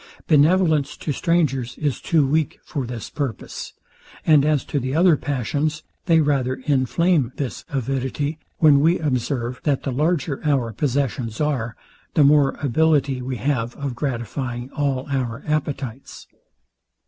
[0.25, 3.73] Benevolence to strangers is too weak for this purpose;
[4.25, 9.83] and as to the other passions, they rather inflame this avidity, when we observe, that
[9.83, 11.75] the larger our possessions are,
[12.15, 16.25] the more ability we have of gratifying all our appetites.